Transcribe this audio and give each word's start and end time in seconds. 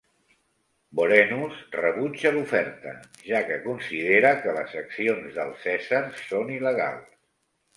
Vorenus 0.99 1.59
rebutja 1.75 2.31
l'oferta, 2.37 2.95
ja 3.33 3.43
que 3.51 3.59
considera 3.67 4.33
que 4.47 4.57
les 4.59 4.75
accions 4.83 5.39
del 5.39 5.55
Cèsar 5.67 6.01
són 6.27 6.51
il·legals. 6.57 7.17